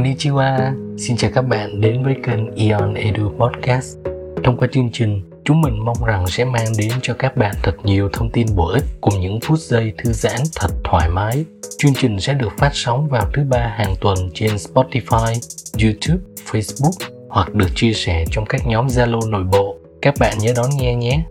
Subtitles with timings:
[0.00, 3.98] Konnichiwa, xin chào các bạn đến với kênh Ion Edu Podcast.
[4.44, 7.76] Thông qua chương trình, chúng mình mong rằng sẽ mang đến cho các bạn thật
[7.84, 11.44] nhiều thông tin bổ ích cùng những phút giây thư giãn thật thoải mái.
[11.78, 15.34] Chương trình sẽ được phát sóng vào thứ ba hàng tuần trên Spotify,
[15.82, 19.76] YouTube, Facebook hoặc được chia sẻ trong các nhóm Zalo nội bộ.
[20.02, 21.22] Các bạn nhớ đón nghe nhé.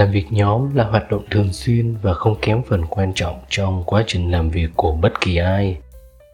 [0.00, 3.84] Làm việc nhóm là hoạt động thường xuyên và không kém phần quan trọng trong
[3.86, 5.76] quá trình làm việc của bất kỳ ai.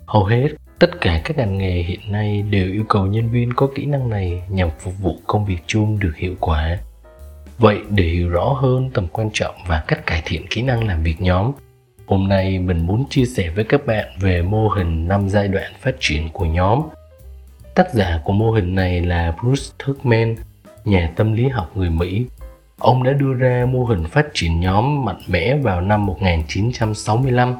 [0.06, 0.48] Hầu hết,
[0.78, 4.10] tất cả các ngành nghề hiện nay đều yêu cầu nhân viên có kỹ năng
[4.10, 6.78] này nhằm phục vụ công việc chung được hiệu quả.
[7.58, 11.02] Vậy để hiểu rõ hơn tầm quan trọng và cách cải thiện kỹ năng làm
[11.02, 11.52] việc nhóm,
[12.06, 15.72] hôm nay mình muốn chia sẻ với các bạn về mô hình 5 giai đoạn
[15.80, 16.82] phát triển của nhóm.
[17.74, 20.36] Tác giả của mô hình này là bruce tuckman
[20.84, 22.26] nhà tâm lý học người mỹ.
[22.80, 27.54] Ông đã đưa ra mô hình phát triển nhóm mạnh mẽ vào năm 1965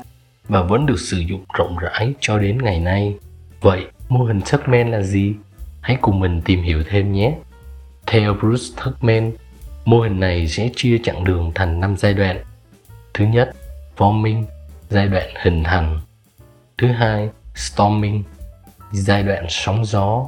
[0.48, 3.14] và vẫn được sử dụng rộng rãi cho đến ngày nay.
[3.60, 5.34] Vậy, mô hình Tuckman là gì?
[5.80, 7.34] Hãy cùng mình tìm hiểu thêm nhé.
[8.06, 9.32] Theo Bruce Tuckman,
[9.84, 12.44] mô hình này sẽ chia chặng đường thành 5 giai đoạn.
[13.14, 13.50] Thứ nhất,
[13.96, 14.44] forming,
[14.91, 16.00] giai đoạn hình thành.
[16.78, 18.22] Thứ hai, storming,
[18.92, 20.26] giai đoạn sóng gió.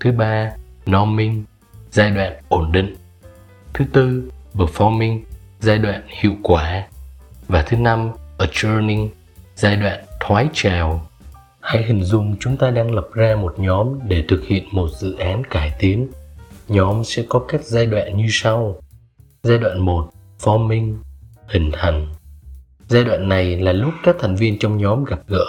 [0.00, 0.52] Thứ ba,
[0.86, 1.44] norming,
[1.90, 2.94] giai đoạn ổn định.
[3.74, 5.20] Thứ tư, performing,
[5.60, 6.86] giai đoạn hiệu quả.
[7.48, 9.08] Và thứ năm, adjourning,
[9.56, 11.06] giai đoạn thoái trào.
[11.60, 15.16] Hãy hình dung chúng ta đang lập ra một nhóm để thực hiện một dự
[15.18, 16.08] án cải tiến.
[16.68, 18.76] Nhóm sẽ có các giai đoạn như sau.
[19.42, 20.94] Giai đoạn 1, forming,
[21.46, 22.06] hình thành.
[22.88, 25.46] Giai đoạn này là lúc các thành viên trong nhóm gặp gỡ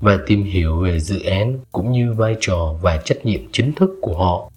[0.00, 3.90] và tìm hiểu về dự án cũng như vai trò và trách nhiệm chính thức
[4.02, 4.49] của họ.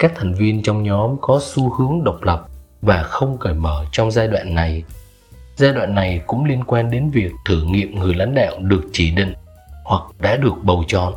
[0.00, 2.46] Các thành viên trong nhóm có xu hướng độc lập
[2.82, 4.82] và không cởi mở trong giai đoạn này
[5.56, 9.10] giai đoạn này cũng liên quan đến việc thử nghiệm người lãnh đạo được chỉ
[9.10, 9.34] định
[9.84, 11.14] hoặc đã được bầu chọn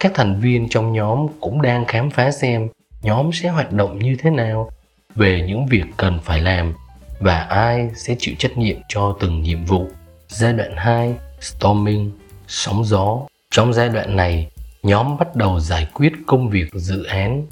[0.00, 2.68] các thành viên trong nhóm cũng đang khám phá xem
[3.02, 4.70] nhóm sẽ hoạt động như thế nào
[5.14, 6.74] về những việc cần phải làm
[7.20, 9.86] và ai sẽ chịu trách nhiệm cho từng nhiệm vụ.
[10.28, 12.10] Giai đoạn 2, storming,
[12.46, 13.18] sóng gió.
[13.50, 14.50] Trong giai đoạn này,
[14.82, 17.46] nhóm bắt đầu giải quyết công việc dự án,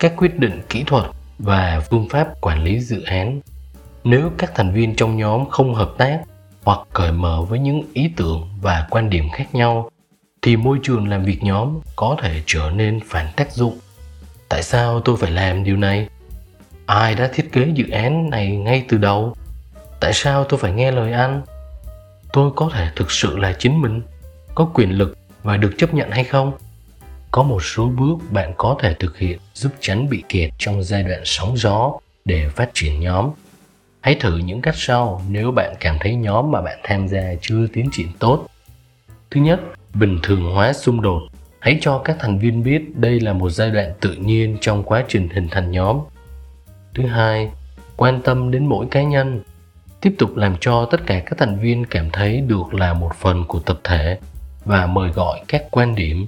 [0.00, 1.04] các quyết định kỹ thuật
[1.38, 3.40] và phương pháp quản lý dự án.
[4.04, 6.20] Nếu các thành viên trong nhóm không hợp tác
[6.64, 9.90] hoặc cởi mở với những ý tưởng và quan điểm khác nhau,
[10.42, 13.78] thì môi trường làm việc nhóm có thể trở nên phản tác dụng.
[14.48, 16.08] Tại sao tôi phải làm điều này?
[16.86, 19.34] Ai đã thiết kế dự án này ngay từ đầu?
[20.00, 21.42] Tại sao tôi phải nghe lời anh?
[22.32, 24.02] Tôi có thể thực sự là chính mình,
[24.54, 26.52] có quyền lực và được chấp nhận hay không?
[27.30, 31.02] Có một số bước bạn có thể thực hiện giúp tránh bị kẹt trong giai
[31.02, 31.92] đoạn sóng gió
[32.24, 33.30] để phát triển nhóm.
[34.00, 37.66] Hãy thử những cách sau nếu bạn cảm thấy nhóm mà bạn tham gia chưa
[37.72, 38.46] tiến triển tốt.
[39.30, 39.60] Thứ nhất,
[39.94, 41.22] bình thường hóa xung đột.
[41.58, 45.04] Hãy cho các thành viên biết đây là một giai đoạn tự nhiên trong quá
[45.08, 45.98] trình hình thành nhóm.
[46.94, 47.50] Thứ hai,
[47.96, 49.40] quan tâm đến mỗi cá nhân.
[50.00, 53.44] Tiếp tục làm cho tất cả các thành viên cảm thấy được là một phần
[53.44, 54.18] của tập thể
[54.64, 56.26] và mời gọi các quan điểm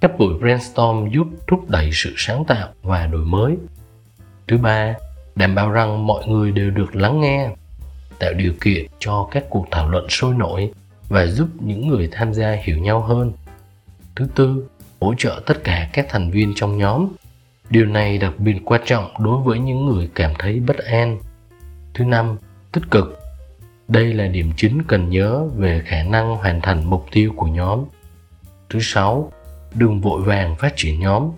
[0.00, 3.56] các buổi brainstorm giúp thúc đẩy sự sáng tạo và đổi mới.
[4.48, 4.94] Thứ ba,
[5.36, 7.50] đảm bảo rằng mọi người đều được lắng nghe,
[8.18, 10.70] tạo điều kiện cho các cuộc thảo luận sôi nổi
[11.08, 13.32] và giúp những người tham gia hiểu nhau hơn.
[14.16, 14.68] Thứ tư,
[15.00, 17.08] hỗ trợ tất cả các thành viên trong nhóm.
[17.70, 21.18] Điều này đặc biệt quan trọng đối với những người cảm thấy bất an.
[21.94, 22.36] Thứ năm,
[22.72, 23.20] tích cực.
[23.88, 27.84] Đây là điểm chính cần nhớ về khả năng hoàn thành mục tiêu của nhóm.
[28.70, 29.32] Thứ sáu
[29.78, 31.30] đừng vội vàng phát triển nhóm.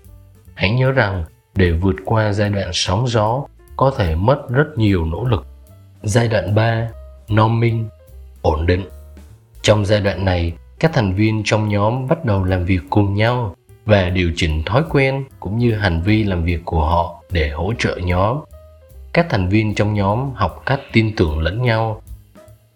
[0.53, 1.23] Hãy nhớ rằng,
[1.55, 3.43] để vượt qua giai đoạn sóng gió,
[3.77, 5.45] có thể mất rất nhiều nỗ lực.
[6.03, 6.89] Giai đoạn 3
[7.29, 7.89] norming
[8.41, 8.85] ổn định.
[9.61, 13.55] Trong giai đoạn này, các thành viên trong nhóm bắt đầu làm việc cùng nhau
[13.85, 17.73] và điều chỉnh thói quen cũng như hành vi làm việc của họ để hỗ
[17.77, 18.39] trợ nhóm.
[19.13, 22.01] Các thành viên trong nhóm học cách tin tưởng lẫn nhau.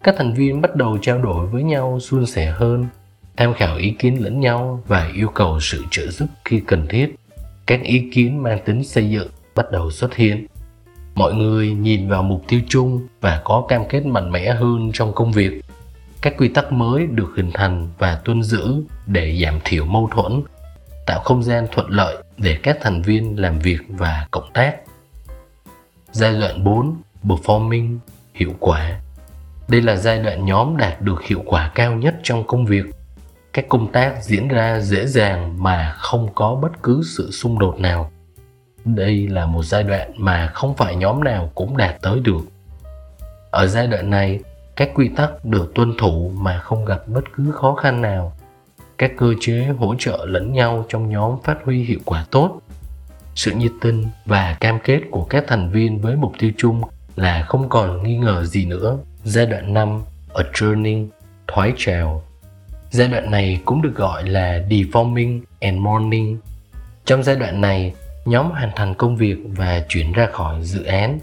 [0.02, 2.86] Các thành viên bắt đầu trao đổi với nhau suôn sẻ hơn
[3.36, 7.14] tham khảo ý kiến lẫn nhau và yêu cầu sự trợ giúp khi cần thiết.
[7.66, 10.46] Các ý kiến mang tính xây dựng bắt đầu xuất hiện.
[11.14, 15.12] Mọi người nhìn vào mục tiêu chung và có cam kết mạnh mẽ hơn trong
[15.14, 15.64] công việc.
[16.22, 18.74] Các quy tắc mới được hình thành và tuân giữ
[19.06, 20.42] để giảm thiểu mâu thuẫn,
[21.06, 24.76] tạo không gian thuận lợi để các thành viên làm việc và cộng tác.
[26.12, 27.98] Giai đoạn 4 performing,
[28.34, 29.00] hiệu quả.
[29.68, 32.84] Đây là giai đoạn nhóm đạt được hiệu quả cao nhất trong công việc
[33.54, 37.80] các công tác diễn ra dễ dàng mà không có bất cứ sự xung đột
[37.80, 38.10] nào
[38.84, 42.40] đây là một giai đoạn mà không phải nhóm nào cũng đạt tới được.
[43.50, 44.40] Ở giai đoạn này,
[44.76, 48.32] các quy tắc được tuân thủ mà không gặp bất cứ khó khăn nào.
[48.98, 52.60] Các cơ chế hỗ trợ lẫn nhau trong nhóm phát huy hiệu quả tốt.
[53.34, 56.82] Sự nhiệt tình và cam kết của các thành viên với mục tiêu chung
[57.16, 58.98] là không còn nghi ngờ gì nữa.
[59.24, 60.02] Giai đoạn 5,
[60.34, 61.06] journey,
[61.48, 62.22] thoái trào.
[62.94, 66.38] Giai đoạn này cũng được gọi là deforming and mourning.
[67.04, 67.94] Trong giai đoạn này,
[68.24, 71.18] nhóm hoàn thành công việc và chuyển ra khỏi dự án.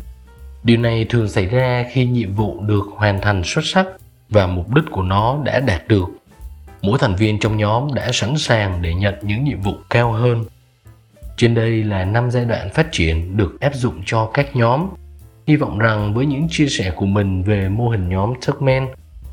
[0.63, 3.87] Điều này thường xảy ra khi nhiệm vụ được hoàn thành xuất sắc
[4.29, 6.05] và mục đích của nó đã đạt được.
[6.81, 10.45] Mỗi thành viên trong nhóm đã sẵn sàng để nhận những nhiệm vụ cao hơn.
[11.37, 14.89] Trên đây là năm giai đoạn phát triển được áp dụng cho các nhóm.
[15.47, 18.87] Hy vọng rằng với những chia sẻ của mình về mô hình nhóm Tuckman,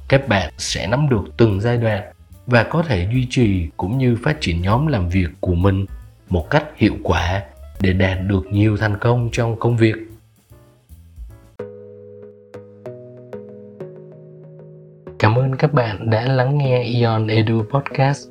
[0.09, 2.03] các bạn sẽ nắm được từng giai đoạn
[2.49, 5.87] và có thể duy trì cũng như phát triển nhóm làm việc của mình
[6.31, 7.43] một cách hiệu quả
[7.81, 9.95] để đạt được nhiều thành công trong công việc
[15.19, 18.29] cảm ơn các bạn đã lắng nghe Ion Edu Podcast.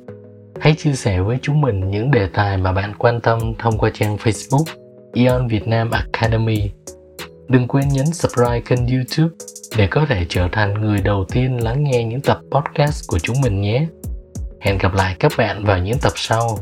[0.60, 3.90] Hãy chia sẻ với chúng mình những đề tài mà bạn quan tâm thông qua
[3.94, 4.64] trang Facebook
[5.14, 6.70] Ion Việt Nam Academy.
[7.48, 9.34] Đừng quên nhấn subscribe kênh YouTube
[9.76, 13.40] để có thể trở thành người đầu tiên lắng nghe những tập podcast của chúng
[13.40, 13.86] mình nhé.
[14.60, 16.58] Hẹn gặp lại các bạn vào những tập sau.